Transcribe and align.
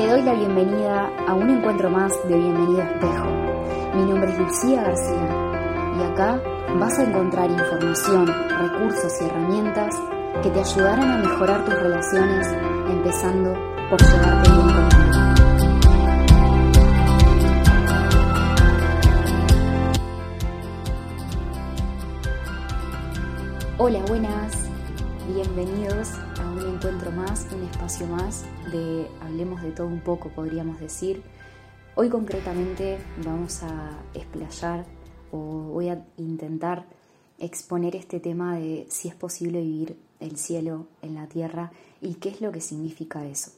Te 0.00 0.08
doy 0.08 0.22
la 0.22 0.32
bienvenida 0.32 1.12
a 1.28 1.34
un 1.34 1.50
encuentro 1.50 1.90
más 1.90 2.10
de 2.26 2.34
Bienvenido 2.34 2.80
Espejo. 2.80 3.26
Mi 3.94 4.06
nombre 4.06 4.32
es 4.32 4.38
Lucía 4.38 4.82
García 4.82 5.28
y 5.98 6.02
acá 6.10 6.40
vas 6.78 6.98
a 6.98 7.02
encontrar 7.02 7.50
información, 7.50 8.26
recursos 8.26 9.12
y 9.20 9.24
herramientas 9.26 9.94
que 10.42 10.48
te 10.48 10.60
ayudarán 10.60 11.02
a 11.02 11.18
mejorar 11.18 11.66
tus 11.66 11.74
relaciones, 11.74 12.46
empezando 12.88 13.52
por 13.90 14.00
llevarte 14.00 14.50
bien 14.50 14.72
contigo. 14.72 15.10
Hola, 23.76 24.00
buenas, 24.08 24.70
bienvenidos 25.28 26.08
un 26.52 26.74
encuentro 26.74 27.12
más, 27.12 27.46
un 27.52 27.62
espacio 27.62 28.06
más 28.06 28.44
de 28.72 29.06
Hablemos 29.20 29.62
de 29.62 29.70
todo 29.70 29.86
un 29.86 30.00
poco, 30.00 30.30
podríamos 30.30 30.80
decir. 30.80 31.22
Hoy 31.94 32.08
concretamente 32.08 32.98
vamos 33.24 33.62
a 33.62 33.90
explayar 34.14 34.84
o 35.30 35.38
voy 35.38 35.90
a 35.90 36.04
intentar 36.16 36.86
exponer 37.38 37.94
este 37.94 38.18
tema 38.20 38.56
de 38.56 38.86
si 38.90 39.08
es 39.08 39.14
posible 39.14 39.60
vivir 39.60 39.96
el 40.18 40.36
cielo 40.36 40.86
en 41.02 41.14
la 41.14 41.26
tierra 41.26 41.70
y 42.00 42.14
qué 42.14 42.30
es 42.30 42.40
lo 42.40 42.50
que 42.50 42.60
significa 42.60 43.24
eso. 43.24 43.52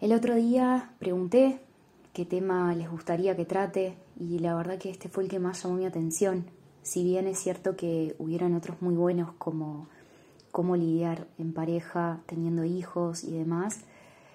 El 0.00 0.12
otro 0.12 0.34
día 0.34 0.92
pregunté 0.98 1.60
qué 2.12 2.26
tema 2.26 2.74
les 2.74 2.90
gustaría 2.90 3.36
que 3.36 3.46
trate 3.46 3.96
y 4.20 4.38
la 4.38 4.54
verdad 4.54 4.78
que 4.78 4.90
este 4.90 5.08
fue 5.08 5.24
el 5.24 5.30
que 5.30 5.38
más 5.38 5.62
llamó 5.62 5.76
mi 5.76 5.86
atención. 5.86 6.44
Si 6.82 7.02
bien 7.02 7.26
es 7.26 7.38
cierto 7.38 7.74
que 7.74 8.14
hubieran 8.18 8.54
otros 8.54 8.82
muy 8.82 8.94
buenos 8.94 9.32
como 9.38 9.88
cómo 10.54 10.76
lidiar 10.76 11.26
en 11.36 11.52
pareja, 11.52 12.20
teniendo 12.26 12.62
hijos 12.62 13.24
y 13.24 13.32
demás, 13.32 13.80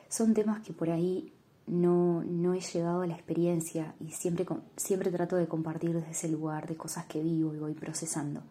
son 0.10 0.34
temas 0.34 0.60
que 0.60 0.74
por 0.74 0.90
ahí 0.90 1.32
no, 1.66 2.26
no 2.26 2.54
he 2.54 2.60
llegado 2.60 3.04
a 3.04 3.08
la 3.08 3.14
experiencia 3.14 3.96
y 4.02 4.12
siempre, 4.12 4.46
siempre 4.76 5.12
trato 5.12 5.38
de 5.38 5.48
compartir 5.48 5.94
desde 5.94 6.12
ese 6.12 6.28
lugar, 6.28 6.68
de 6.68 6.76
cosas 6.76 7.06
que 7.06 7.24
vivo 7.24 7.56
y 7.56 7.60
voy 7.60 7.74
procesando. 7.74 8.42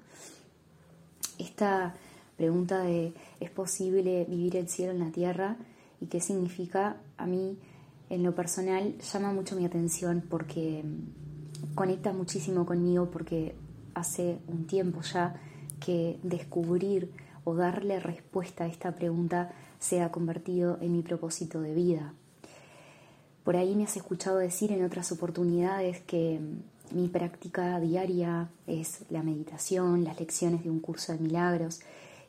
Esta 1.38 1.94
pregunta 2.38 2.80
de 2.80 3.12
¿es 3.38 3.50
posible 3.50 4.24
vivir 4.24 4.56
el 4.56 4.70
cielo 4.70 4.92
en 4.92 5.00
la 5.00 5.10
tierra? 5.10 5.58
y 6.00 6.06
qué 6.06 6.22
significa 6.22 6.96
a 7.18 7.26
mí 7.26 7.58
en 8.08 8.22
lo 8.22 8.34
personal 8.34 8.96
llama 9.12 9.30
mucho 9.30 9.56
mi 9.56 9.66
atención 9.66 10.24
porque 10.26 10.82
conecta 11.74 12.14
muchísimo 12.14 12.64
conmigo 12.64 13.10
porque 13.10 13.54
hace 13.92 14.38
un 14.46 14.66
tiempo 14.66 15.02
ya 15.02 15.34
que 15.84 16.18
descubrir 16.22 17.12
darle 17.54 18.00
respuesta 18.00 18.64
a 18.64 18.68
esta 18.68 18.92
pregunta 18.92 19.52
se 19.78 20.00
ha 20.02 20.10
convertido 20.10 20.78
en 20.80 20.92
mi 20.92 21.02
propósito 21.02 21.60
de 21.60 21.74
vida. 21.74 22.14
Por 23.44 23.56
ahí 23.56 23.74
me 23.74 23.84
has 23.84 23.96
escuchado 23.96 24.38
decir 24.38 24.72
en 24.72 24.84
otras 24.84 25.10
oportunidades 25.12 26.00
que 26.00 26.40
mi 26.90 27.08
práctica 27.08 27.78
diaria 27.80 28.48
es 28.66 29.04
la 29.10 29.22
meditación, 29.22 30.04
las 30.04 30.18
lecciones 30.18 30.64
de 30.64 30.70
un 30.70 30.80
curso 30.80 31.12
de 31.12 31.18
milagros 31.18 31.80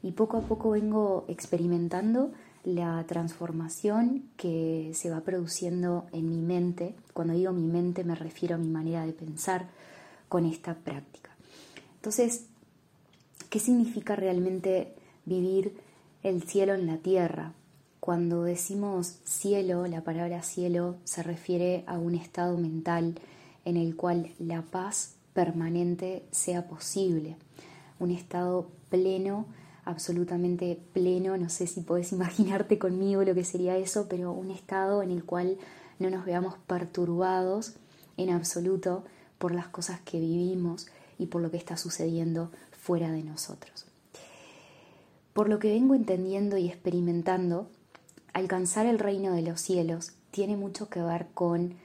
y 0.02 0.12
poco 0.12 0.38
a 0.38 0.42
poco 0.42 0.72
vengo 0.72 1.26
experimentando 1.28 2.32
la 2.64 3.04
transformación 3.08 4.24
que 4.38 4.92
se 4.94 5.10
va 5.10 5.22
produciendo 5.22 6.08
en 6.12 6.30
mi 6.30 6.42
mente. 6.42 6.96
Cuando 7.14 7.34
digo 7.34 7.52
mi 7.52 7.68
mente 7.68 8.04
me 8.04 8.16
refiero 8.16 8.56
a 8.56 8.58
mi 8.60 8.70
manera 8.70 9.06
de 9.06 9.14
pensar 9.14 9.68
con 10.28 10.46
esta 10.46 10.76
práctica. 10.76 11.32
Entonces, 11.96 12.46
¿qué 13.50 13.60
significa 13.60 14.16
realmente 14.16 14.94
vivir 15.30 15.78
el 16.24 16.44
cielo 16.44 16.74
en 16.74 16.88
la 16.88 16.98
tierra? 16.98 17.54
Cuando 18.00 18.44
decimos 18.44 19.20
cielo, 19.24 19.88
la 19.88 20.02
palabra 20.02 20.42
cielo 20.42 20.98
se 21.04 21.24
refiere 21.24 21.84
a 21.88 21.98
un 21.98 22.16
estado 22.16 22.58
mental 22.58 23.16
en 23.66 23.78
el 23.78 23.96
cual 23.96 24.32
la 24.40 24.64
paz 24.64 25.16
permanente 25.34 26.24
sea 26.32 26.68
posible, 26.68 27.38
un 28.00 28.12
estado 28.12 28.68
pleno, 28.90 29.46
absolutamente 29.86 30.80
pleno, 30.94 31.38
no 31.38 31.50
sé 31.50 31.68
si 31.68 31.82
podés 31.82 32.12
imaginarte 32.14 32.80
conmigo 32.80 33.24
lo 33.24 33.36
que 33.36 33.44
sería 33.44 33.78
eso, 33.78 34.08
pero 34.10 34.32
un 34.32 34.52
estado 34.52 35.04
en 35.04 35.12
el 35.12 35.24
cual 35.24 35.58
no 36.00 36.10
nos 36.10 36.26
veamos 36.26 36.56
perturbados 36.68 37.76
en 38.18 38.30
absoluto 38.30 39.04
por 39.38 39.54
las 39.54 39.68
cosas 39.68 40.00
que 40.02 40.20
vivimos 40.20 40.88
y 41.18 41.28
por 41.28 41.42
lo 41.42 41.52
que 41.52 41.58
está 41.58 41.78
sucediendo 41.78 42.52
fuera 42.72 43.12
de 43.12 43.24
nosotros. 43.24 43.89
Por 45.34 45.50
lo 45.50 45.60
que 45.60 45.70
vengo 45.70 45.96
entendiendo 45.96 46.58
y 46.58 46.68
experimentando, 46.68 47.70
alcanzar 48.34 48.86
el 48.86 49.00
reino 49.00 49.34
de 49.34 49.42
los 49.42 49.62
cielos 49.62 50.14
tiene 50.32 50.58
mucho 50.58 50.90
que 50.90 51.02
ver 51.02 51.28
con 51.34 51.76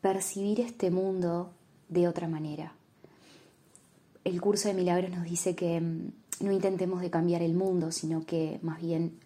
percibir 0.00 0.60
este 0.60 0.90
mundo 0.90 1.52
de 1.88 2.08
otra 2.08 2.28
manera. 2.28 2.74
El 4.24 4.40
curso 4.40 4.68
de 4.68 4.74
milagros 4.74 5.10
nos 5.10 5.24
dice 5.24 5.54
que 5.54 5.80
mm, 5.80 6.12
no 6.40 6.52
intentemos 6.52 7.00
de 7.00 7.10
cambiar 7.10 7.42
el 7.42 7.54
mundo, 7.54 7.92
sino 7.92 8.24
que 8.24 8.58
más 8.62 8.80
bien 8.80 9.18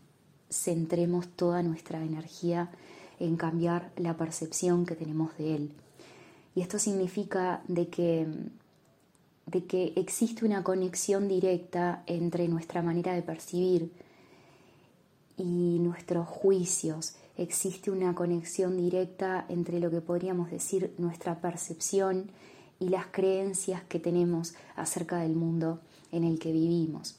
centremos 0.51 1.29
toda 1.29 1.63
nuestra 1.63 2.03
energía 2.03 2.71
en 3.19 3.37
cambiar 3.37 3.91
la 3.97 4.17
percepción 4.17 4.87
que 4.87 4.95
tenemos 4.95 5.37
de 5.39 5.57
él. 5.57 5.73
Y 6.55 6.61
esto 6.63 6.79
significa 6.79 7.63
de 7.69 7.89
que, 7.89 8.27
mm, 8.27 8.49
de 9.47 9.65
que 9.65 9.93
existe 9.97 10.45
una 10.45 10.65
conexión 10.65 11.29
directa 11.29 12.03
entre 12.07 12.49
nuestra 12.49 12.83
manera 12.83 13.15
de 13.15 13.23
percibir 13.23 13.93
y 15.39 15.79
nuestros 15.79 16.27
juicios. 16.27 17.15
Existe 17.37 17.91
una 17.91 18.15
conexión 18.15 18.77
directa 18.77 19.47
entre 19.49 19.79
lo 19.79 19.91
que 19.91 20.01
podríamos 20.01 20.51
decir 20.51 20.93
nuestra 20.99 21.41
percepción 21.41 22.31
y 22.81 22.89
las 22.89 23.07
creencias 23.07 23.83
que 23.85 24.01
tenemos 24.01 24.55
acerca 24.75 25.19
del 25.19 25.37
mundo 25.37 25.81
en 26.11 26.25
el 26.25 26.39
que 26.39 26.53
vivimos. 26.53 27.17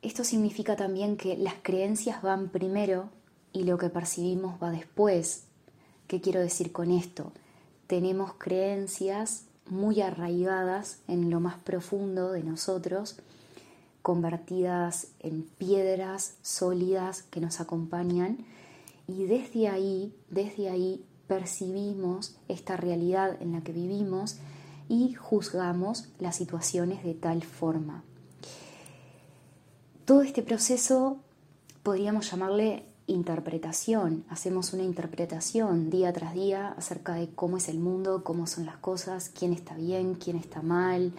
Esto 0.00 0.24
significa 0.24 0.76
también 0.76 1.16
que 1.16 1.36
las 1.36 1.54
creencias 1.60 2.22
van 2.22 2.48
primero 2.48 3.10
y 3.52 3.64
lo 3.64 3.76
que 3.76 3.90
percibimos 3.90 4.62
va 4.62 4.70
después. 4.70 5.44
¿Qué 6.06 6.20
quiero 6.20 6.40
decir 6.40 6.72
con 6.72 6.90
esto? 6.90 7.32
Tenemos 7.88 8.34
creencias 8.34 9.47
muy 9.70 10.00
arraigadas 10.00 10.98
en 11.08 11.30
lo 11.30 11.40
más 11.40 11.56
profundo 11.58 12.32
de 12.32 12.42
nosotros 12.42 13.16
convertidas 14.02 15.08
en 15.20 15.42
piedras 15.42 16.36
sólidas 16.42 17.22
que 17.24 17.40
nos 17.40 17.60
acompañan 17.60 18.38
y 19.06 19.24
desde 19.24 19.68
ahí, 19.68 20.14
desde 20.30 20.70
ahí 20.70 21.04
percibimos 21.26 22.36
esta 22.48 22.76
realidad 22.76 23.36
en 23.40 23.52
la 23.52 23.60
que 23.60 23.72
vivimos 23.72 24.38
y 24.88 25.12
juzgamos 25.14 26.08
las 26.18 26.36
situaciones 26.36 27.04
de 27.04 27.14
tal 27.14 27.42
forma. 27.42 28.02
Todo 30.06 30.22
este 30.22 30.42
proceso 30.42 31.18
podríamos 31.82 32.30
llamarle 32.30 32.84
interpretación. 33.08 34.24
Hacemos 34.28 34.72
una 34.72 34.84
interpretación 34.84 35.90
día 35.90 36.12
tras 36.12 36.34
día 36.34 36.68
acerca 36.76 37.14
de 37.14 37.28
cómo 37.30 37.56
es 37.56 37.68
el 37.68 37.80
mundo, 37.80 38.22
cómo 38.22 38.46
son 38.46 38.66
las 38.66 38.76
cosas, 38.76 39.30
quién 39.36 39.52
está 39.52 39.74
bien, 39.74 40.14
quién 40.14 40.36
está 40.36 40.62
mal, 40.62 41.12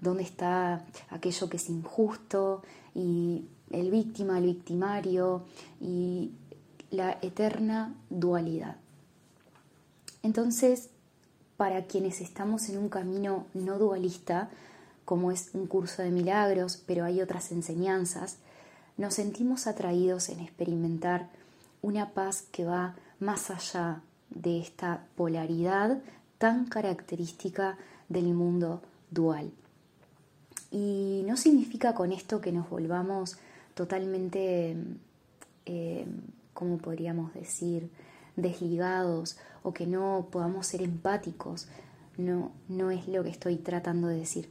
dónde 0.00 0.22
está 0.22 0.86
aquello 1.10 1.50
que 1.50 1.58
es 1.58 1.68
injusto 1.68 2.62
y 2.94 3.44
el 3.70 3.90
víctima, 3.90 4.38
el 4.38 4.46
victimario 4.46 5.44
y 5.80 6.30
la 6.90 7.18
eterna 7.20 7.94
dualidad. 8.08 8.76
Entonces, 10.22 10.88
para 11.56 11.86
quienes 11.86 12.20
estamos 12.20 12.68
en 12.68 12.78
un 12.78 12.88
camino 12.88 13.46
no 13.54 13.78
dualista, 13.78 14.50
como 15.04 15.30
es 15.32 15.50
un 15.52 15.66
curso 15.66 16.02
de 16.02 16.10
milagros, 16.10 16.82
pero 16.86 17.04
hay 17.04 17.20
otras 17.20 17.52
enseñanzas, 17.52 18.38
nos 18.96 19.14
sentimos 19.14 19.66
atraídos 19.66 20.28
en 20.28 20.40
experimentar 20.40 21.28
una 21.82 22.10
paz 22.10 22.44
que 22.50 22.64
va 22.64 22.96
más 23.20 23.50
allá 23.50 24.02
de 24.30 24.60
esta 24.60 25.06
polaridad 25.16 25.98
tan 26.38 26.66
característica 26.66 27.76
del 28.08 28.34
mundo 28.34 28.82
dual. 29.10 29.50
Y 30.70 31.22
no 31.26 31.36
significa 31.36 31.94
con 31.94 32.12
esto 32.12 32.40
que 32.40 32.52
nos 32.52 32.68
volvamos 32.68 33.36
totalmente, 33.74 34.76
eh, 35.66 36.06
¿cómo 36.52 36.78
podríamos 36.78 37.32
decir?, 37.34 37.90
desligados 38.36 39.36
o 39.62 39.72
que 39.72 39.86
no 39.86 40.26
podamos 40.30 40.66
ser 40.66 40.82
empáticos. 40.82 41.68
No, 42.16 42.52
no 42.68 42.90
es 42.90 43.08
lo 43.08 43.22
que 43.22 43.30
estoy 43.30 43.56
tratando 43.56 44.08
de 44.08 44.18
decir, 44.18 44.48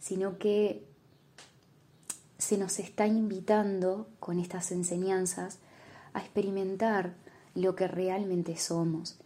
sino 0.00 0.38
que 0.38 0.87
se 2.48 2.56
nos 2.56 2.78
está 2.78 3.06
invitando 3.06 4.08
con 4.20 4.38
estas 4.38 4.72
enseñanzas 4.72 5.58
a 6.14 6.20
experimentar 6.20 7.12
lo 7.54 7.76
que 7.76 7.86
realmente 7.86 8.56
somos, 8.56 9.18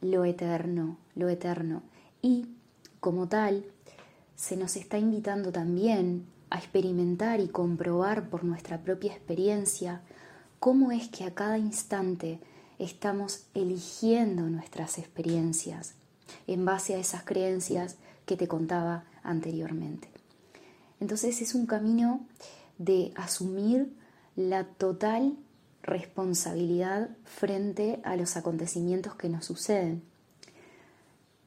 lo 0.00 0.24
eterno, 0.24 0.96
lo 1.14 1.28
eterno. 1.28 1.82
Y 2.22 2.46
como 2.98 3.28
tal, 3.28 3.66
se 4.36 4.56
nos 4.56 4.76
está 4.76 4.96
invitando 4.96 5.52
también 5.52 6.24
a 6.48 6.56
experimentar 6.56 7.40
y 7.40 7.48
comprobar 7.48 8.30
por 8.30 8.42
nuestra 8.42 8.80
propia 8.80 9.12
experiencia 9.12 10.00
cómo 10.58 10.92
es 10.92 11.08
que 11.08 11.24
a 11.24 11.34
cada 11.34 11.58
instante 11.58 12.40
estamos 12.78 13.48
eligiendo 13.52 14.44
nuestras 14.44 14.96
experiencias 14.96 15.92
en 16.46 16.64
base 16.64 16.94
a 16.94 16.98
esas 17.00 17.22
creencias 17.22 17.96
que 18.24 18.38
te 18.38 18.48
contaba 18.48 19.04
anteriormente. 19.22 20.15
Entonces 21.00 21.40
es 21.42 21.54
un 21.54 21.66
camino 21.66 22.26
de 22.78 23.12
asumir 23.16 23.92
la 24.34 24.64
total 24.64 25.36
responsabilidad 25.82 27.10
frente 27.24 28.00
a 28.04 28.16
los 28.16 28.36
acontecimientos 28.36 29.14
que 29.14 29.28
nos 29.28 29.44
suceden. 29.44 30.02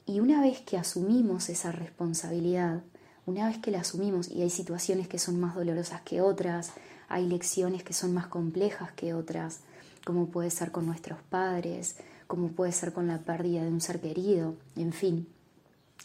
Y 0.05 0.21
una 0.21 0.41
vez 0.41 0.61
que 0.61 0.77
asumimos 0.77 1.49
esa 1.49 1.71
responsabilidad, 1.71 2.81
una 3.25 3.47
vez 3.47 3.59
que 3.59 3.69
la 3.69 3.81
asumimos, 3.81 4.27
y 4.29 4.41
hay 4.41 4.49
situaciones 4.49 5.07
que 5.07 5.19
son 5.19 5.39
más 5.39 5.53
dolorosas 5.53 6.01
que 6.01 6.21
otras, 6.21 6.71
hay 7.09 7.27
lecciones 7.27 7.83
que 7.83 7.93
son 7.93 8.13
más 8.13 8.27
complejas 8.27 8.91
que 8.93 9.13
otras, 9.13 9.59
como 10.05 10.27
puede 10.27 10.49
ser 10.49 10.71
con 10.71 10.85
nuestros 10.85 11.21
padres, 11.21 11.97
como 12.25 12.49
puede 12.49 12.71
ser 12.71 12.93
con 12.93 13.07
la 13.07 13.19
pérdida 13.19 13.63
de 13.63 13.69
un 13.69 13.81
ser 13.81 13.99
querido, 13.99 14.55
en 14.75 14.93
fin. 14.93 15.27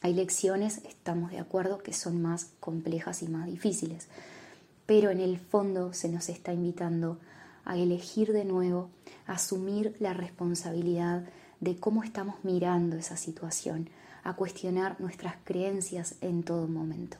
Hay 0.02 0.14
lecciones, 0.14 0.78
estamos 0.84 1.30
de 1.30 1.38
acuerdo, 1.38 1.78
que 1.78 1.92
son 1.92 2.20
más 2.20 2.50
complejas 2.60 3.22
y 3.22 3.28
más 3.28 3.46
difíciles, 3.46 4.08
pero 4.86 5.10
en 5.10 5.20
el 5.20 5.38
fondo 5.38 5.92
se 5.92 6.08
nos 6.08 6.28
está 6.28 6.52
invitando 6.52 7.18
a 7.64 7.78
elegir 7.78 8.32
de 8.32 8.44
nuevo, 8.44 8.90
a 9.26 9.34
asumir 9.34 9.96
la 10.00 10.12
responsabilidad 10.12 11.24
de 11.60 11.76
cómo 11.76 12.02
estamos 12.02 12.36
mirando 12.42 12.96
esa 12.96 13.16
situación, 13.16 13.88
a 14.22 14.34
cuestionar 14.34 15.00
nuestras 15.00 15.36
creencias 15.44 16.16
en 16.20 16.42
todo 16.42 16.66
momento. 16.66 17.16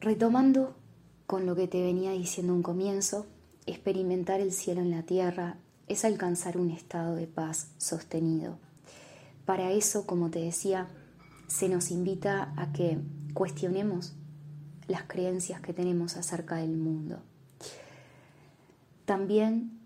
Retomando 0.00 0.74
con 1.26 1.46
lo 1.46 1.56
que 1.56 1.66
te 1.66 1.82
venía 1.82 2.12
diciendo 2.12 2.54
un 2.54 2.62
comienzo, 2.62 3.26
experimentar 3.66 4.40
el 4.40 4.52
cielo 4.52 4.82
en 4.82 4.90
la 4.90 5.02
tierra 5.02 5.56
es 5.88 6.04
alcanzar 6.04 6.58
un 6.58 6.70
estado 6.70 7.14
de 7.14 7.26
paz 7.26 7.68
sostenido. 7.78 8.58
Para 9.44 9.72
eso, 9.72 10.06
como 10.06 10.30
te 10.30 10.40
decía, 10.40 10.88
se 11.46 11.68
nos 11.68 11.90
invita 11.90 12.52
a 12.56 12.72
que 12.72 12.98
cuestionemos 13.34 14.14
las 14.88 15.04
creencias 15.04 15.60
que 15.60 15.72
tenemos 15.72 16.16
acerca 16.16 16.56
del 16.56 16.76
mundo. 16.76 17.20
También 19.04 19.78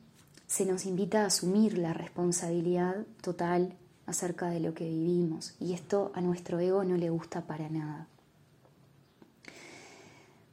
se 0.46 0.64
nos 0.64 0.87
invita 0.87 1.22
a 1.22 1.26
asumir 1.26 1.76
la 1.76 1.93
responsabilidad 1.93 3.05
total 3.20 3.75
acerca 4.06 4.49
de 4.49 4.60
lo 4.60 4.75
que 4.75 4.88
vivimos 4.88 5.55
y 5.60 5.75
esto 5.75 6.12
a 6.14 6.20
nuestro 6.20 6.58
ego 6.60 6.84
no 6.84 6.96
le 6.96 7.10
gusta 7.10 7.43
para 7.46 7.69
nada. 7.69 8.06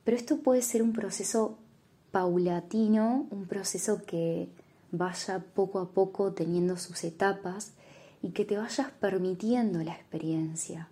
Pero 0.03 0.17
esto 0.17 0.39
puede 0.39 0.61
ser 0.61 0.83
un 0.83 0.93
proceso 0.93 1.57
paulatino, 2.11 3.27
un 3.31 3.45
proceso 3.45 4.05
que 4.05 4.49
vaya 4.91 5.43
poco 5.53 5.79
a 5.79 5.89
poco 5.89 6.33
teniendo 6.33 6.77
sus 6.77 7.03
etapas 7.03 7.71
y 8.25 8.31
que 8.31 8.43
te 8.43 8.57
vayas 8.57 8.89
permitiendo 8.99 9.83
la 9.83 9.93
experiencia. 9.93 10.89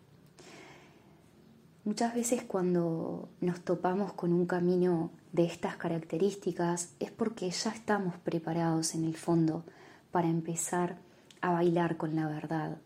Muchas 1.83 2.13
veces 2.13 2.43
cuando 2.43 3.27
nos 3.41 3.61
topamos 3.61 4.13
con 4.13 4.33
un 4.33 4.45
camino 4.45 5.09
de 5.31 5.45
estas 5.45 5.75
características 5.75 6.93
es 6.99 7.09
porque 7.09 7.49
ya 7.49 7.71
estamos 7.71 8.17
preparados 8.17 8.93
en 8.93 9.03
el 9.03 9.17
fondo 9.17 9.65
para 10.11 10.27
empezar 10.27 10.99
a 11.41 11.51
bailar 11.51 11.97
con 11.97 12.15
la 12.15 12.27
verdad. 12.27 12.77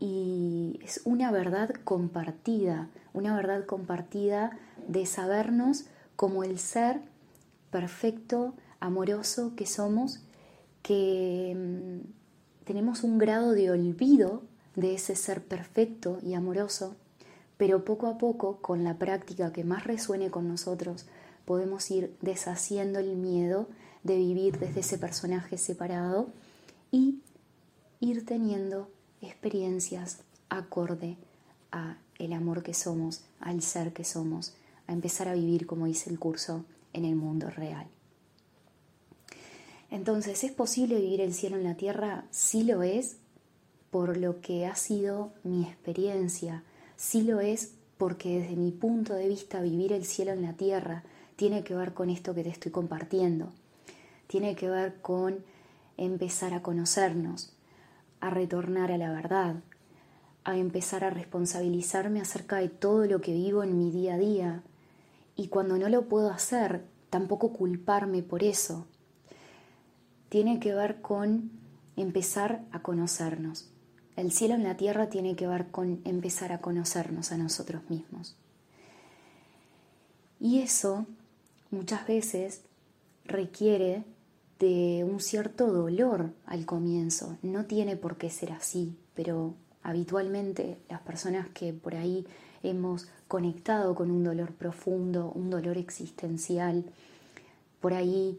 Y 0.00 0.80
es 0.82 1.00
una 1.04 1.30
verdad 1.30 1.70
compartida, 1.84 2.90
una 3.12 3.36
verdad 3.36 3.64
compartida 3.64 4.58
de 4.88 5.06
sabernos 5.06 5.84
como 6.16 6.42
el 6.42 6.58
ser 6.58 7.00
perfecto, 7.70 8.54
amoroso 8.80 9.54
que 9.54 9.66
somos, 9.66 10.24
que 10.82 11.54
mm, 11.56 12.21
tenemos 12.64 13.02
un 13.04 13.18
grado 13.18 13.52
de 13.52 13.70
olvido 13.70 14.42
de 14.76 14.94
ese 14.94 15.16
ser 15.16 15.42
perfecto 15.42 16.18
y 16.22 16.34
amoroso, 16.34 16.94
pero 17.56 17.84
poco 17.84 18.06
a 18.06 18.18
poco, 18.18 18.58
con 18.58 18.84
la 18.84 18.98
práctica 18.98 19.52
que 19.52 19.64
más 19.64 19.84
resuene 19.84 20.30
con 20.30 20.48
nosotros, 20.48 21.06
podemos 21.44 21.90
ir 21.90 22.14
deshaciendo 22.20 22.98
el 22.98 23.16
miedo 23.16 23.68
de 24.02 24.16
vivir 24.16 24.58
desde 24.58 24.80
ese 24.80 24.98
personaje 24.98 25.58
separado 25.58 26.28
y 26.90 27.20
ir 28.00 28.26
teniendo 28.26 28.88
experiencias 29.20 30.18
acorde 30.48 31.16
a 31.70 31.96
el 32.18 32.32
amor 32.32 32.62
que 32.62 32.74
somos, 32.74 33.22
al 33.40 33.62
ser 33.62 33.92
que 33.92 34.04
somos, 34.04 34.54
a 34.86 34.92
empezar 34.92 35.28
a 35.28 35.34
vivir, 35.34 35.66
como 35.66 35.86
dice 35.86 36.10
el 36.10 36.18
curso, 36.18 36.64
en 36.92 37.04
el 37.04 37.16
mundo 37.16 37.48
real. 37.50 37.86
Entonces, 39.92 40.42
¿es 40.42 40.52
posible 40.52 40.98
vivir 40.98 41.20
el 41.20 41.34
cielo 41.34 41.58
en 41.58 41.64
la 41.64 41.74
tierra? 41.74 42.24
Sí 42.30 42.64
lo 42.64 42.82
es, 42.82 43.18
por 43.90 44.16
lo 44.16 44.40
que 44.40 44.64
ha 44.64 44.74
sido 44.74 45.34
mi 45.44 45.64
experiencia. 45.64 46.64
Sí 46.96 47.20
lo 47.20 47.40
es 47.40 47.74
porque 47.98 48.38
desde 48.38 48.56
mi 48.56 48.70
punto 48.70 49.12
de 49.12 49.28
vista 49.28 49.60
vivir 49.60 49.92
el 49.92 50.06
cielo 50.06 50.32
en 50.32 50.40
la 50.40 50.54
tierra 50.54 51.04
tiene 51.36 51.62
que 51.62 51.74
ver 51.74 51.92
con 51.92 52.08
esto 52.08 52.34
que 52.34 52.42
te 52.42 52.48
estoy 52.48 52.72
compartiendo. 52.72 53.52
Tiene 54.28 54.56
que 54.56 54.70
ver 54.70 54.94
con 55.02 55.44
empezar 55.98 56.54
a 56.54 56.62
conocernos, 56.62 57.52
a 58.20 58.30
retornar 58.30 58.92
a 58.92 58.96
la 58.96 59.12
verdad, 59.12 59.56
a 60.44 60.56
empezar 60.56 61.04
a 61.04 61.10
responsabilizarme 61.10 62.22
acerca 62.22 62.56
de 62.56 62.70
todo 62.70 63.04
lo 63.04 63.20
que 63.20 63.34
vivo 63.34 63.62
en 63.62 63.76
mi 63.76 63.90
día 63.90 64.14
a 64.14 64.18
día 64.18 64.62
y 65.36 65.48
cuando 65.48 65.76
no 65.76 65.90
lo 65.90 66.08
puedo 66.08 66.30
hacer, 66.30 66.82
tampoco 67.10 67.52
culparme 67.52 68.22
por 68.22 68.42
eso. 68.42 68.86
Tiene 70.32 70.60
que 70.60 70.72
ver 70.72 71.02
con 71.02 71.50
empezar 71.94 72.64
a 72.72 72.80
conocernos. 72.80 73.68
El 74.16 74.32
cielo 74.32 74.54
en 74.54 74.64
la 74.64 74.78
tierra 74.78 75.10
tiene 75.10 75.36
que 75.36 75.46
ver 75.46 75.70
con 75.70 76.00
empezar 76.06 76.52
a 76.52 76.62
conocernos 76.62 77.32
a 77.32 77.36
nosotros 77.36 77.82
mismos. 77.90 78.34
Y 80.40 80.60
eso 80.60 81.04
muchas 81.70 82.06
veces 82.06 82.62
requiere 83.26 84.04
de 84.58 85.04
un 85.06 85.20
cierto 85.20 85.70
dolor 85.70 86.32
al 86.46 86.64
comienzo. 86.64 87.36
No 87.42 87.66
tiene 87.66 87.96
por 87.96 88.16
qué 88.16 88.30
ser 88.30 88.52
así, 88.52 88.96
pero 89.12 89.52
habitualmente 89.82 90.78
las 90.88 91.02
personas 91.02 91.46
que 91.50 91.74
por 91.74 91.94
ahí 91.94 92.26
hemos 92.62 93.06
conectado 93.28 93.94
con 93.94 94.10
un 94.10 94.24
dolor 94.24 94.54
profundo, 94.54 95.30
un 95.34 95.50
dolor 95.50 95.76
existencial, 95.76 96.86
por 97.82 97.92
ahí 97.92 98.38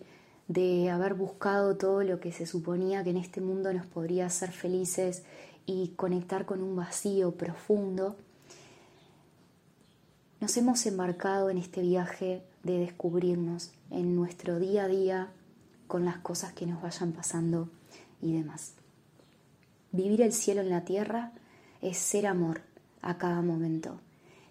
de 0.54 0.92
haber 0.92 1.16
buscado 1.16 1.78
todo 1.78 2.04
lo 2.04 2.20
que 2.20 2.32
se 2.32 2.46
suponía 2.46 3.04
que 3.04 3.10
en 3.10 3.18
este 3.18 3.42
mundo 3.42 3.74
nos 3.74 3.88
podría 3.88 4.28
hacer 4.28 4.52
felices 4.52 5.24
y 5.66 5.94
conectar 5.96 6.46
con 6.46 6.62
un 6.62 6.76
vacío 6.76 7.32
profundo, 7.32 8.16
nos 10.40 10.56
hemos 10.58 10.86
embarcado 10.86 11.50
en 11.50 11.58
este 11.58 11.82
viaje 11.82 12.44
de 12.62 12.78
descubrirnos 12.78 13.72
en 13.90 14.16
nuestro 14.16 14.60
día 14.60 14.84
a 14.84 14.88
día 14.88 15.30
con 15.88 16.06
las 16.06 16.18
cosas 16.18 16.54
que 16.54 16.68
nos 16.68 16.82
vayan 16.84 17.14
pasando 17.14 17.70
y 18.22 18.34
demás. 18.34 18.74
Vivir 19.92 20.22
el 20.22 20.34
cielo 20.34 20.62
en 20.62 20.70
la 20.70 20.86
tierra 20.86 21.32
es 21.82 21.98
ser 21.98 22.28
amor 22.28 22.62
a 23.02 23.18
cada 23.18 23.42
momento 23.42 24.00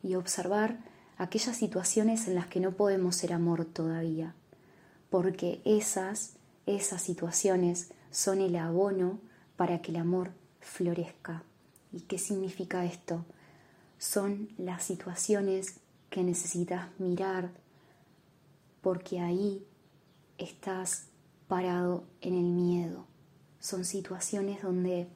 y 0.02 0.16
observar 0.16 0.78
aquellas 1.16 1.56
situaciones 1.56 2.26
en 2.26 2.34
las 2.34 2.48
que 2.48 2.58
no 2.58 2.72
podemos 2.72 3.14
ser 3.14 3.32
amor 3.32 3.64
todavía, 3.64 4.34
porque 5.12 5.60
esas, 5.66 6.36
esas 6.64 7.02
situaciones 7.02 7.90
son 8.10 8.40
el 8.40 8.56
abono 8.56 9.20
para 9.56 9.82
que 9.82 9.90
el 9.90 9.98
amor 9.98 10.30
florezca. 10.58 11.42
¿Y 11.92 12.00
qué 12.00 12.16
significa 12.16 12.86
esto? 12.86 13.26
Son 13.98 14.48
las 14.56 14.82
situaciones 14.82 15.80
que 16.08 16.22
necesitas 16.22 16.88
mirar 16.98 17.50
porque 18.80 19.20
ahí 19.20 19.66
estás 20.38 21.08
parado 21.46 22.04
en 22.22 22.32
el 22.32 22.46
miedo. 22.46 23.04
Son 23.60 23.84
situaciones 23.84 24.62
donde 24.62 25.08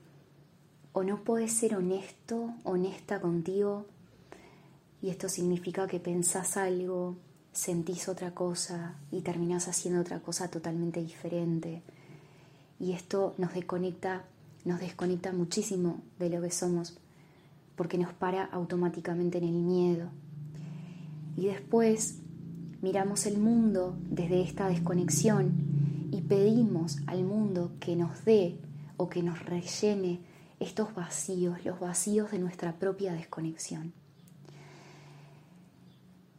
o 0.93 1.05
no 1.05 1.25
puedes 1.25 1.53
ser 1.55 1.75
honesto, 1.75 2.53
honesta 2.65 3.23
contigo, 3.23 3.87
y 5.00 5.09
esto 5.09 5.31
significa 5.31 5.87
que 5.87 6.00
pensás 6.00 6.59
algo, 6.59 7.17
sentís 7.57 8.09
otra 8.09 8.33
cosa 8.33 8.97
y 9.11 9.23
terminás 9.23 9.67
haciendo 9.67 10.03
otra 10.03 10.21
cosa 10.21 10.49
totalmente 10.49 11.03
diferente. 11.03 11.83
Y 12.79 12.93
esto 12.93 13.35
nos 13.39 13.55
desconecta, 13.55 14.25
nos 14.67 14.79
desconecta 14.79 15.33
muchísimo 15.33 16.03
de 16.19 16.29
lo 16.29 16.43
que 16.43 16.51
somos, 16.51 16.99
porque 17.75 17.97
nos 17.97 18.13
para 18.13 18.45
automáticamente 18.45 19.39
en 19.39 19.45
el 19.45 19.55
miedo, 19.55 20.11
y 21.37 21.47
después 21.47 22.19
miramos 22.83 23.27
el 23.27 23.39
mundo 23.39 23.97
desde 24.11 24.43
esta 24.43 24.69
desconexión 24.69 25.53
y 26.11 26.23
pedimos 26.23 26.99
al 27.07 27.25
mundo 27.25 27.73
que 27.81 27.97
nos 27.97 28.25
dé 28.25 28.59
o 28.97 29.09
que 29.09 29.23
nos 29.23 29.45
rellene 29.45 30.21
estos 30.61 30.95
vacíos, 30.95 31.65
los 31.65 31.79
vacíos 31.79 32.31
de 32.31 32.39
nuestra 32.39 32.79
propia 32.79 33.13
desconexión. 33.13 33.93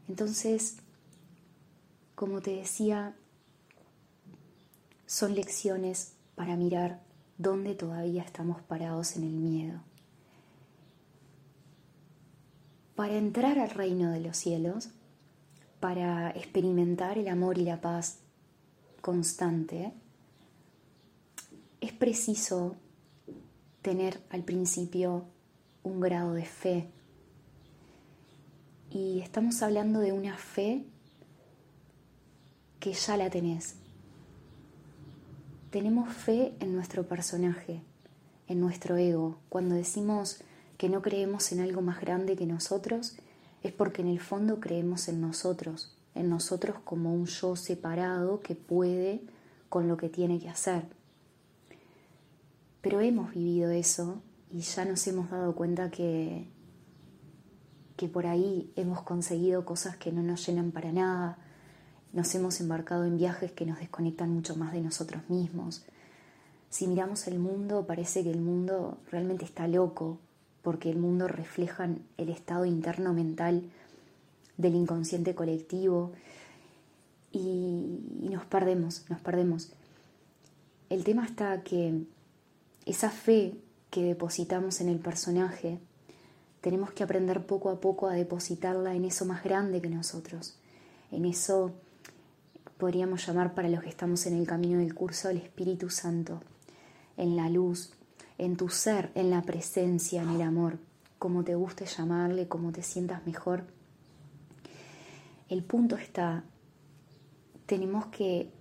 Entonces, 0.08 0.78
como 2.18 2.42
te 2.42 2.56
decía, 2.56 3.16
son 5.06 5.36
lecciones 5.36 6.14
para 6.34 6.56
mirar 6.56 7.04
dónde 7.38 7.76
todavía 7.76 8.24
estamos 8.24 8.60
parados 8.64 9.18
en 9.18 9.24
el 9.24 9.34
miedo. 9.34 9.82
Para 12.96 13.18
entrar 13.18 13.60
al 13.60 13.70
reino 13.70 14.10
de 14.10 14.20
los 14.20 14.36
cielos, 14.36 14.90
para 15.80 16.32
experimentar 16.32 17.20
el 17.20 17.28
amor 17.28 17.60
y 17.60 17.66
la 17.66 17.82
paz 17.82 18.18
constante, 19.02 19.94
es 21.82 21.94
preciso 21.94 22.78
tener 23.84 24.24
al 24.32 24.42
principio 24.42 25.26
un 25.84 26.00
grado 26.00 26.34
de 26.34 26.46
fe. 26.46 26.90
Y 28.90 29.20
estamos 29.20 29.62
hablando 29.62 30.00
de 30.00 30.14
una 30.14 30.36
fe 30.36 30.84
que 32.80 32.94
ya 32.94 33.18
la 33.18 33.30
tenés. 33.30 33.76
Tenemos 35.72 36.14
fe 36.14 36.54
en 36.60 36.74
nuestro 36.74 37.08
personaje, 37.08 37.82
en 38.48 38.60
nuestro 38.60 38.98
ego. 38.98 39.38
Cuando 39.50 39.76
decimos 39.76 40.42
que 40.78 40.90
no 40.90 41.02
creemos 41.02 41.52
en 41.52 41.60
algo 41.60 41.82
más 41.82 42.00
grande 42.00 42.36
que 42.36 42.46
nosotros, 42.46 43.18
es 43.64 43.74
porque 43.74 44.02
en 44.02 44.08
el 44.08 44.20
fondo 44.20 44.60
creemos 44.60 45.08
en 45.08 45.22
nosotros, 45.22 45.96
en 46.16 46.30
nosotros 46.30 46.78
como 46.84 47.14
un 47.14 47.26
yo 47.26 47.56
separado 47.56 48.40
que 48.40 48.56
puede 48.56 49.22
con 49.70 49.88
lo 49.88 49.98
que 49.98 50.10
tiene 50.10 50.40
que 50.40 50.50
hacer. 50.50 50.86
Pero 52.82 53.02
hemos 53.02 53.34
vivido 53.34 53.72
eso 53.72 54.22
y 54.52 54.62
ya 54.62 54.86
nos 54.86 55.06
hemos 55.08 55.30
dado 55.30 55.56
cuenta 55.56 55.92
que, 55.92 56.48
que 57.98 58.08
por 58.08 58.28
ahí 58.28 58.72
hemos 58.76 59.02
conseguido 59.02 59.66
cosas 59.66 59.98
que 59.98 60.12
no 60.12 60.22
nos 60.22 60.46
llenan 60.48 60.72
para 60.72 60.92
nada, 60.92 61.38
nos 62.14 62.34
hemos 62.36 62.60
embarcado 62.60 63.06
en 63.06 63.18
viajes 63.18 63.52
que 63.52 63.66
nos 63.66 63.80
desconectan 63.80 64.30
mucho 64.32 64.56
más 64.56 64.74
de 64.74 64.82
nosotros 64.82 65.30
mismos. 65.30 65.84
Si 66.70 66.88
miramos 66.88 67.28
el 67.28 67.40
mundo, 67.40 67.86
parece 67.88 68.24
que 68.24 68.32
el 68.32 68.42
mundo 68.42 68.98
realmente 69.12 69.46
está 69.46 69.68
loco, 69.68 70.20
porque 70.62 70.90
el 70.90 70.98
mundo 70.98 71.28
refleja 71.28 71.90
el 72.18 72.30
estado 72.30 72.66
interno 72.66 73.14
mental 73.14 73.64
del 74.58 74.76
inconsciente 74.76 75.36
colectivo 75.36 76.12
y, 77.32 78.00
nos 78.22 78.46
perdemos, 78.46 79.06
nos 79.10 79.22
perdemos. 79.22 79.72
El 80.90 81.04
tema 81.04 81.26
está 81.26 81.64
que 81.64 82.04
esa 82.86 83.10
fe 83.10 83.56
que 83.90 84.04
depositamos 84.04 84.82
en 84.82 84.90
el 84.90 85.00
personaje, 85.00 85.80
tenemos 86.62 86.92
que 86.92 87.04
aprender 87.04 87.46
poco 87.46 87.70
a 87.70 87.80
poco 87.80 88.08
a 88.08 88.14
depositarla 88.14 88.96
en 88.96 89.06
eso 89.06 89.26
más 89.26 89.44
grande 89.44 89.82
que 89.82 89.90
nosotros, 89.90 90.58
en 91.12 91.26
eso 91.26 91.72
podríamos 92.78 93.26
llamar 93.26 93.54
para 93.54 93.70
los 93.70 93.82
que 93.84 93.90
estamos 93.90 94.26
en 94.28 94.36
el 94.36 94.48
camino 94.48 94.80
del 94.80 94.94
curso 94.94 95.30
el 95.30 95.38
Espíritu 95.38 95.90
Santo, 95.90 96.42
en 97.18 97.36
la 97.36 97.50
luz, 97.50 97.92
en 98.38 98.56
tu 98.56 98.70
ser, 98.70 99.12
en 99.16 99.32
la 99.32 99.42
presencia, 99.42 100.22
en 100.22 100.30
el 100.30 100.42
amor, 100.42 100.78
como 101.18 101.44
te 101.44 101.56
guste 101.56 101.86
llamarle, 101.86 102.48
como 102.48 102.72
te 102.72 102.84
sientas 102.84 103.26
mejor. 103.26 103.64
El 105.50 105.64
punto 105.64 105.96
está, 105.96 106.44
tenemos 107.66 108.06
que, 108.08 108.52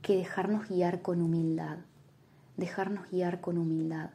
que 0.00 0.16
dejarnos 0.16 0.68
guiar 0.68 1.02
con 1.02 1.20
humildad, 1.20 1.78
dejarnos 2.56 3.10
guiar 3.10 3.40
con 3.40 3.58
humildad. 3.58 4.10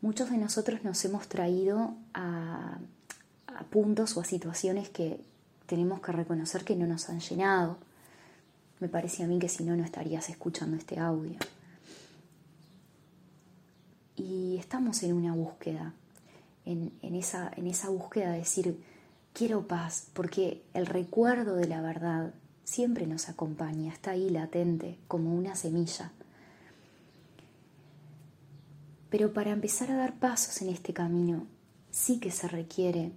Muchos 0.00 0.30
de 0.30 0.38
nosotros 0.38 0.84
nos 0.84 1.04
hemos 1.04 1.28
traído 1.28 1.94
a, 2.14 2.78
a 3.46 3.64
puntos 3.64 4.16
o 4.16 4.20
a 4.20 4.24
situaciones 4.24 4.88
que 4.88 5.20
tenemos 5.66 6.00
que 6.00 6.12
reconocer 6.12 6.64
que 6.64 6.76
no 6.76 6.86
nos 6.86 7.08
han 7.08 7.20
llenado. 7.20 7.78
Me 8.80 8.88
parece 8.88 9.22
a 9.24 9.26
mí 9.26 9.38
que 9.38 9.48
si 9.48 9.64
no, 9.64 9.76
no 9.76 9.84
estarías 9.84 10.28
escuchando 10.28 10.76
este 10.76 10.98
audio 10.98 11.38
y 14.16 14.56
estamos 14.58 15.02
en 15.02 15.12
una 15.12 15.34
búsqueda, 15.34 15.92
en, 16.64 16.92
esa, 17.14 17.50
en 17.56 17.66
esa 17.66 17.90
búsqueda 17.90 18.32
de 18.32 18.38
decir, 18.38 18.82
quiero 19.32 19.66
paz, 19.66 20.06
porque 20.12 20.62
el 20.72 20.86
recuerdo 20.86 21.56
de 21.56 21.66
la 21.66 21.82
verdad 21.82 22.32
siempre 22.62 23.06
nos 23.06 23.28
acompaña, 23.28 23.92
está 23.92 24.12
ahí 24.12 24.30
latente, 24.30 24.98
como 25.08 25.34
una 25.34 25.56
semilla. 25.56 26.12
Pero 29.10 29.32
para 29.32 29.50
empezar 29.50 29.90
a 29.90 29.96
dar 29.96 30.14
pasos 30.14 30.62
en 30.62 30.68
este 30.68 30.92
camino, 30.92 31.46
sí 31.90 32.18
que 32.18 32.30
se 32.30 32.48
requiere 32.48 33.12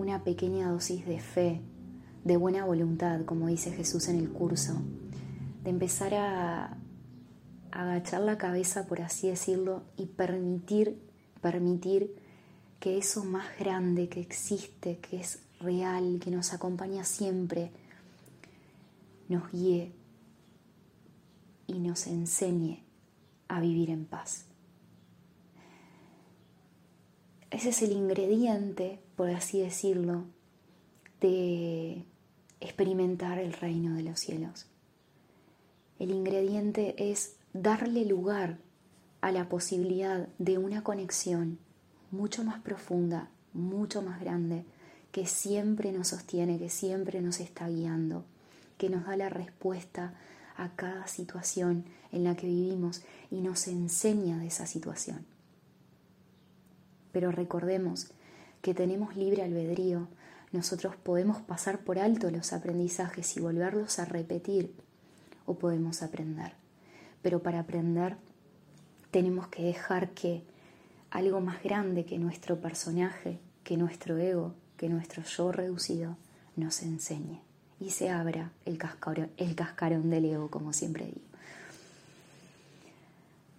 una 0.00 0.24
pequeña 0.24 0.70
dosis 0.70 1.04
de 1.04 1.20
fe, 1.20 1.60
de 2.24 2.38
buena 2.38 2.64
voluntad, 2.64 3.26
como 3.26 3.48
dice 3.48 3.70
Jesús 3.70 4.08
en 4.08 4.18
el 4.18 4.30
curso, 4.30 4.80
de 5.62 5.68
empezar 5.68 6.14
a, 6.14 6.78
agachar 7.70 8.22
la 8.22 8.38
cabeza, 8.38 8.86
por 8.86 9.02
así 9.02 9.28
decirlo, 9.28 9.82
y 9.98 10.06
permitir, 10.06 10.98
permitir 11.42 12.16
que 12.80 12.96
eso 12.96 13.24
más 13.24 13.46
grande 13.58 14.08
que 14.08 14.20
existe, 14.20 14.96
que 15.00 15.20
es 15.20 15.40
real, 15.60 16.18
que 16.18 16.30
nos 16.30 16.54
acompaña 16.54 17.04
siempre, 17.04 17.70
nos 19.28 19.52
guíe 19.52 19.92
y 21.66 21.78
nos 21.78 22.06
enseñe 22.06 22.82
a 23.48 23.60
vivir 23.60 23.90
en 23.90 24.06
paz. 24.06 24.46
Ese 27.50 27.70
es 27.70 27.82
el 27.82 27.92
ingrediente, 27.92 29.00
por 29.16 29.30
así 29.30 29.60
decirlo, 29.60 30.24
de 31.20 32.04
experimentar 32.60 33.38
el 33.38 33.52
reino 33.52 33.96
de 33.96 34.04
los 34.04 34.20
cielos. 34.20 34.66
El 35.98 36.12
ingrediente 36.12 37.10
es 37.10 37.36
darle 37.52 38.04
lugar 38.04 38.58
a 39.20 39.32
la 39.32 39.48
posibilidad 39.48 40.28
de 40.38 40.58
una 40.58 40.82
conexión 40.82 41.58
mucho 42.10 42.44
más 42.44 42.60
profunda, 42.60 43.28
mucho 43.52 44.00
más 44.00 44.20
grande, 44.20 44.64
que 45.12 45.26
siempre 45.26 45.92
nos 45.92 46.08
sostiene, 46.08 46.58
que 46.58 46.70
siempre 46.70 47.20
nos 47.20 47.40
está 47.40 47.68
guiando, 47.68 48.24
que 48.78 48.88
nos 48.88 49.06
da 49.06 49.16
la 49.16 49.28
respuesta 49.28 50.14
a 50.56 50.70
cada 50.76 51.06
situación 51.08 51.84
en 52.12 52.24
la 52.24 52.36
que 52.36 52.46
vivimos 52.46 53.02
y 53.30 53.40
nos 53.40 53.66
enseña 53.66 54.38
de 54.38 54.46
esa 54.46 54.66
situación. 54.66 55.26
Pero 57.12 57.32
recordemos 57.32 58.10
que 58.62 58.74
tenemos 58.74 59.16
libre 59.16 59.42
albedrío, 59.42 60.08
nosotros 60.52 60.96
podemos 60.96 61.40
pasar 61.42 61.80
por 61.80 61.98
alto 61.98 62.30
los 62.30 62.52
aprendizajes 62.52 63.36
y 63.36 63.40
volverlos 63.40 63.98
a 63.98 64.04
repetir 64.04 64.74
o 65.46 65.54
podemos 65.54 66.02
aprender 66.02 66.60
pero 67.22 67.42
para 67.42 67.60
aprender 67.60 68.16
tenemos 69.10 69.48
que 69.48 69.62
dejar 69.62 70.10
que 70.10 70.42
algo 71.10 71.40
más 71.40 71.62
grande 71.62 72.04
que 72.04 72.18
nuestro 72.18 72.60
personaje, 72.60 73.40
que 73.64 73.76
nuestro 73.76 74.16
ego, 74.18 74.54
que 74.76 74.88
nuestro 74.88 75.24
yo 75.24 75.52
reducido, 75.52 76.16
nos 76.56 76.82
enseñe 76.82 77.40
y 77.80 77.90
se 77.90 78.10
abra 78.10 78.52
el 78.64 78.78
cascarón, 78.78 79.30
el 79.36 79.54
cascarón 79.54 80.10
del 80.10 80.26
ego, 80.26 80.50
como 80.50 80.72
siempre 80.72 81.06
digo. 81.06 81.20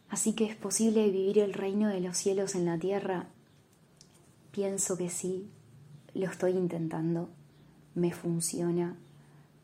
Así 0.10 0.34
que 0.34 0.46
es 0.46 0.56
posible 0.56 1.10
vivir 1.10 1.40
el 1.40 1.54
reino 1.54 1.88
de 1.88 2.02
los 2.02 2.18
cielos 2.18 2.56
en 2.56 2.66
la 2.66 2.78
tierra. 2.78 3.28
Pienso 4.52 4.98
que 4.98 5.10
sí, 5.10 5.50
lo 6.14 6.26
estoy 6.26 6.52
intentando, 6.52 7.30
me 7.96 8.12
funciona, 8.12 8.98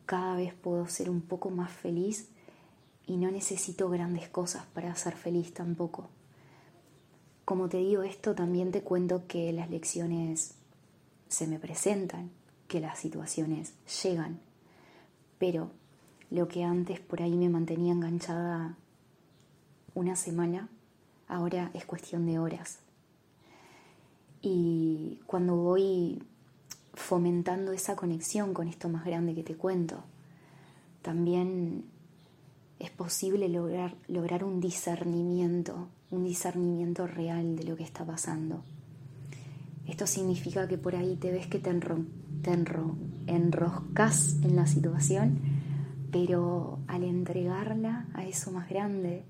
cada 0.06 0.38
vez 0.38 0.54
puedo 0.54 0.88
ser 0.88 1.10
un 1.10 1.22
poco 1.22 1.50
más 1.50 1.72
feliz 1.72 2.30
y 3.06 3.18
no 3.18 3.30
necesito 3.30 3.90
grandes 3.90 4.30
cosas 4.30 4.66
para 4.74 4.96
ser 4.96 5.18
feliz 5.18 5.54
tampoco. 5.54 6.08
Como 7.44 7.68
te 7.68 7.78
digo 7.78 8.04
esto, 8.04 8.34
también 8.34 8.72
te 8.72 8.82
cuento 8.82 9.28
que 9.28 9.52
las 9.52 9.70
lecciones 9.70 10.56
se 11.28 11.48
me 11.48 11.60
presentan, 11.60 12.32
que 12.70 12.80
las 12.80 12.98
situaciones 12.98 13.74
llegan, 14.04 14.40
pero 15.38 15.72
lo 16.30 16.48
que 16.48 16.64
antes 16.64 17.02
por 17.02 17.22
ahí 17.22 17.36
me 17.36 17.50
mantenía 17.50 17.92
enganchada 17.92 18.78
una 19.96 20.16
semana, 20.16 20.70
ahora 21.28 21.72
es 21.74 21.86
cuestión 21.86 22.26
de 22.26 22.40
horas. 22.40 22.80
Y 24.42 25.20
cuando 25.26 25.56
voy 25.56 26.22
fomentando 26.94 27.72
esa 27.72 27.96
conexión 27.96 28.54
con 28.54 28.68
esto 28.68 28.90
más 28.90 29.06
grande 29.06 29.36
que 29.36 29.44
te 29.44 29.56
cuento, 29.56 30.04
también 31.02 31.86
es 32.80 32.90
posible 32.92 33.50
lograr, 33.50 33.96
lograr 34.08 34.44
un 34.44 34.60
discernimiento, 34.60 35.88
un 36.12 36.24
discernimiento 36.24 37.08
real 37.08 37.56
de 37.56 37.64
lo 37.64 37.76
que 37.76 37.84
está 37.84 38.06
pasando. 38.06 38.64
Esto 39.88 40.06
significa 40.06 40.68
que 40.68 40.78
por 40.78 40.96
ahí 40.96 41.16
te 41.16 41.32
ves 41.32 41.48
que 41.48 41.60
te, 41.60 41.70
enroscas 43.28 44.36
en 44.44 44.56
la 44.56 44.68
situación, 44.68 45.40
pero 46.12 46.80
al 46.88 47.04
entregarla 47.04 48.06
a 48.14 48.26
eso 48.26 48.52
más 48.52 48.70
grande, 48.70 49.24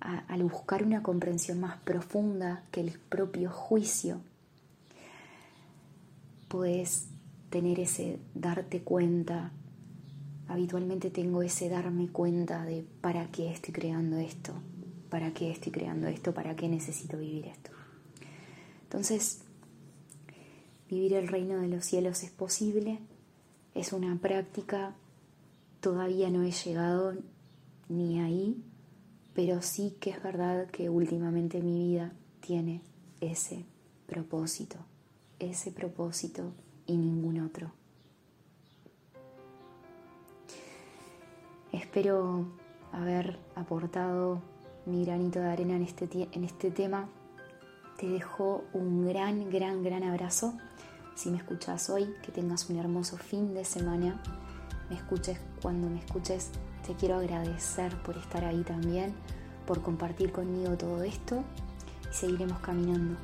al 0.00 0.42
buscar 0.44 0.82
una 0.82 1.02
comprensión 1.02 1.60
más 1.60 1.78
profunda 1.78 2.64
que 2.70 2.80
el 2.80 2.98
propio 2.98 3.50
juicio, 3.50 4.20
puedes 6.48 7.08
tener 7.50 7.80
ese 7.80 8.18
darte 8.34 8.82
cuenta, 8.82 9.52
habitualmente 10.48 11.10
tengo 11.10 11.42
ese 11.42 11.68
darme 11.68 12.08
cuenta 12.08 12.64
de 12.64 12.84
para 13.00 13.26
qué 13.30 13.50
estoy 13.50 13.72
creando 13.72 14.18
esto, 14.18 14.52
para 15.10 15.32
qué 15.32 15.50
estoy 15.50 15.72
creando 15.72 16.06
esto, 16.06 16.32
para 16.34 16.54
qué 16.56 16.68
necesito 16.68 17.18
vivir 17.18 17.46
esto. 17.46 17.70
Entonces, 18.82 19.42
vivir 20.88 21.14
el 21.14 21.28
reino 21.28 21.60
de 21.60 21.68
los 21.68 21.84
cielos 21.84 22.22
es 22.22 22.30
posible, 22.30 23.00
es 23.74 23.92
una 23.92 24.16
práctica, 24.16 24.94
todavía 25.80 26.30
no 26.30 26.42
he 26.42 26.52
llegado 26.52 27.14
ni 27.88 28.20
ahí, 28.20 28.62
pero 29.36 29.60
sí 29.60 29.94
que 30.00 30.08
es 30.08 30.22
verdad 30.22 30.66
que 30.68 30.88
últimamente 30.88 31.60
mi 31.60 31.88
vida 31.88 32.10
tiene 32.40 32.80
ese 33.20 33.66
propósito, 34.06 34.78
ese 35.38 35.70
propósito 35.72 36.54
y 36.86 36.96
ningún 36.96 37.40
otro. 37.40 37.70
Espero 41.70 42.46
haber 42.92 43.38
aportado 43.54 44.40
mi 44.86 45.04
granito 45.04 45.40
de 45.40 45.48
arena 45.48 45.76
en 45.76 45.82
este, 45.82 46.28
en 46.32 46.44
este 46.44 46.70
tema. 46.70 47.06
Te 47.98 48.08
dejo 48.08 48.64
un 48.72 49.06
gran, 49.06 49.50
gran, 49.50 49.82
gran 49.82 50.02
abrazo. 50.02 50.54
Si 51.14 51.30
me 51.30 51.36
escuchas 51.36 51.90
hoy, 51.90 52.08
que 52.22 52.32
tengas 52.32 52.70
un 52.70 52.78
hermoso 52.78 53.18
fin 53.18 53.52
de 53.52 53.66
semana. 53.66 54.18
Me 54.88 54.96
escuches 54.96 55.38
cuando 55.60 55.90
me 55.90 55.98
escuches. 55.98 56.52
Te 56.86 56.94
quiero 56.94 57.16
agradecer 57.16 57.92
por 58.02 58.16
estar 58.16 58.44
ahí 58.44 58.62
también, 58.62 59.12
por 59.66 59.82
compartir 59.82 60.30
conmigo 60.30 60.76
todo 60.76 61.02
esto 61.02 61.42
y 62.08 62.14
seguiremos 62.14 62.60
caminando. 62.60 63.18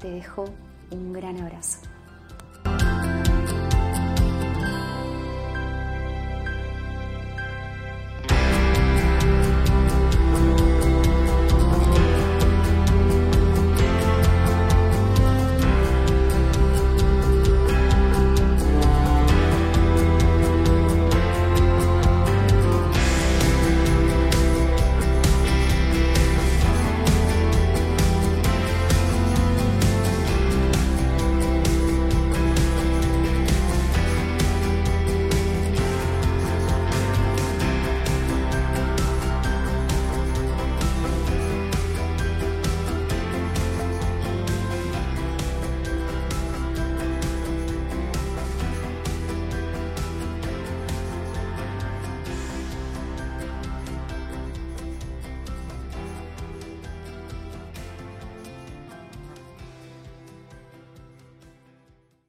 Te 0.00 0.10
dejo 0.10 0.44
un 0.90 1.12
gran 1.12 1.40
abrazo. 1.40 1.78